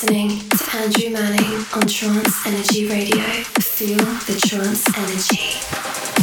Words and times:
Listening 0.00 0.38
to 0.50 0.76
Andrew 0.76 1.10
Manning 1.10 1.66
on 1.74 1.82
Trance 1.88 2.46
Energy 2.46 2.86
Radio. 2.86 3.24
Feel 3.58 3.96
the 3.96 4.40
trance 4.46 4.86
energy. 4.96 6.17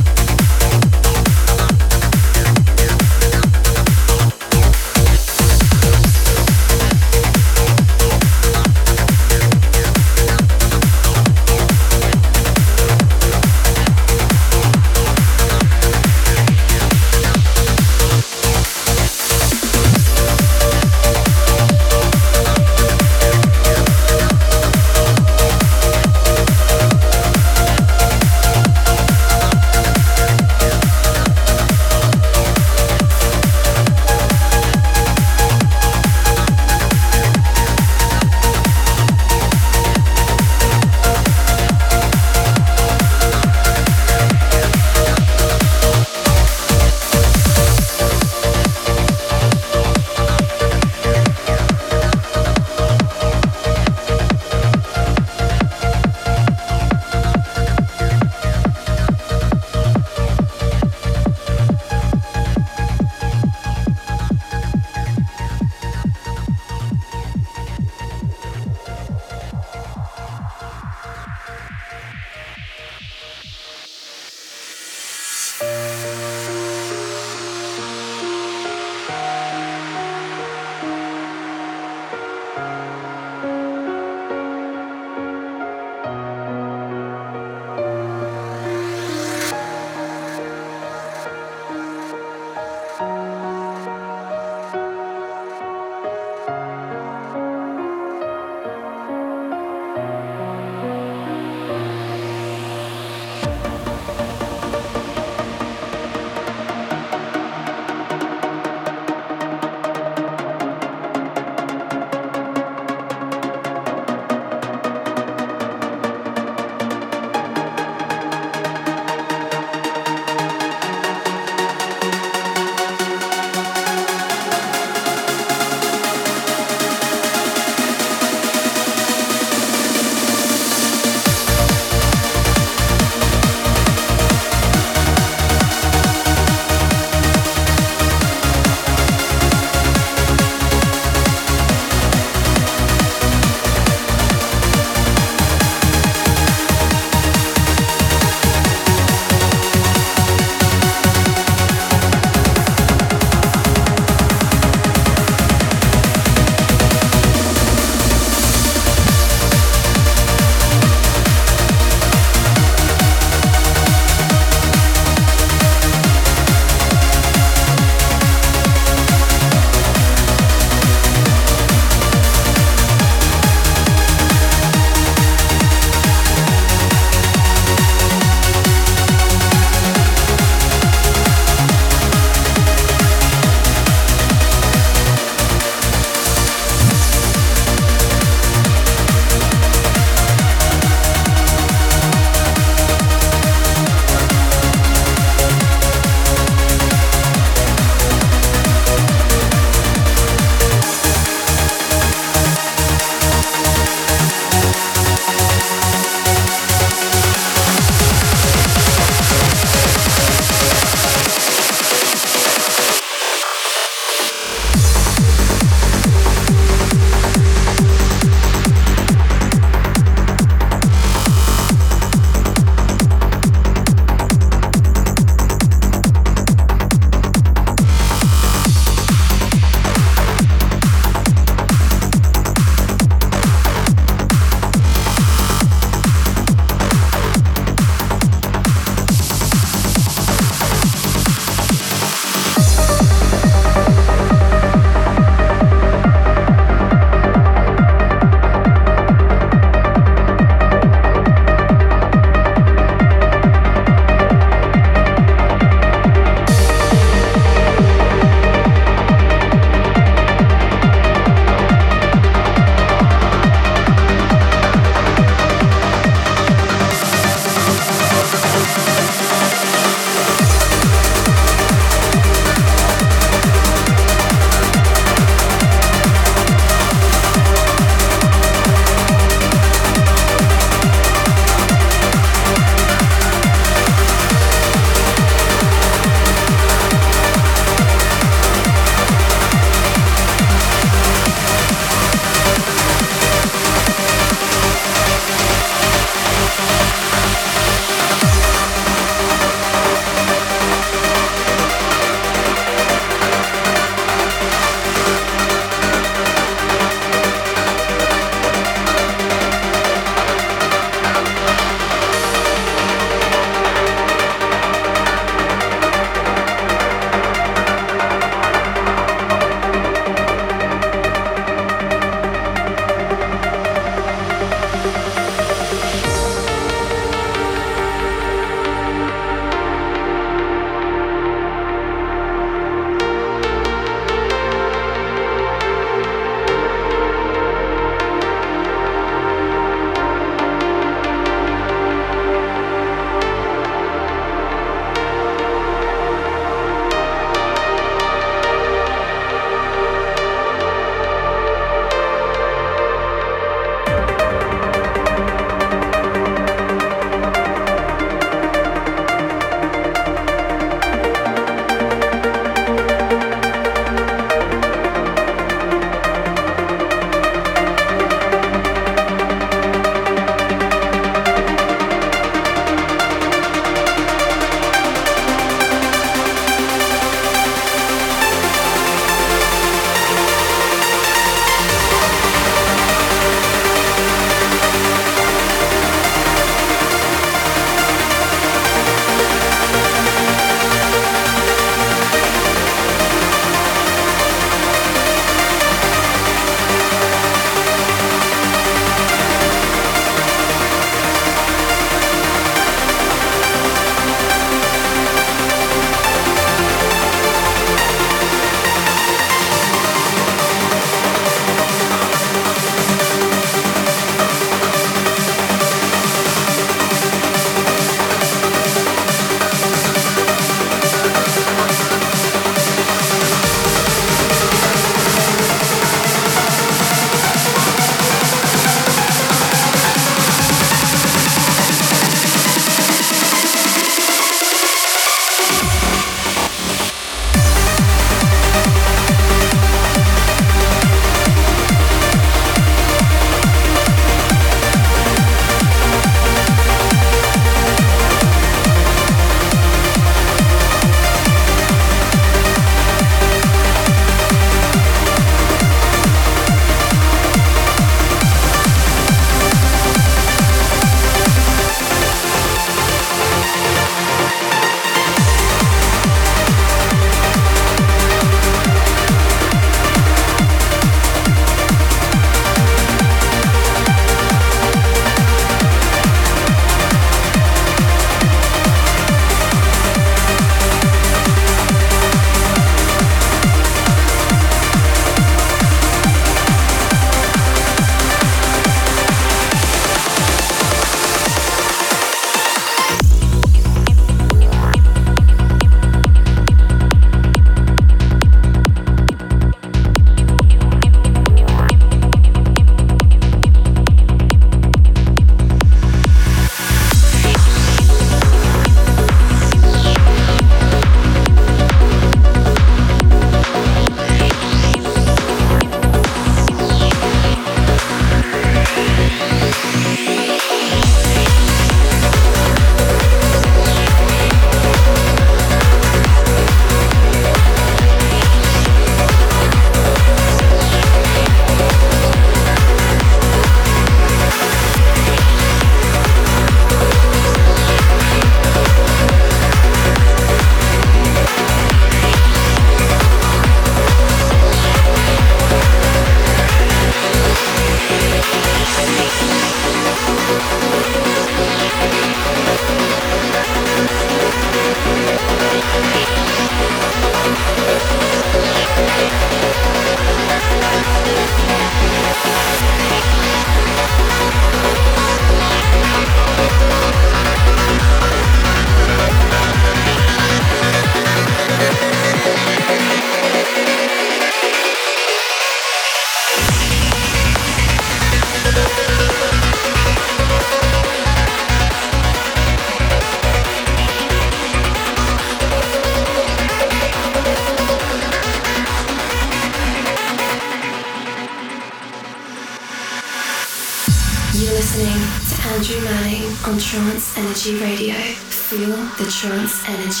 The 599.21 599.27
energy. 599.67 600.00